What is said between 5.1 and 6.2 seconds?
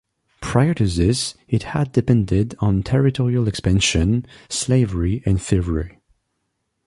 and thievery.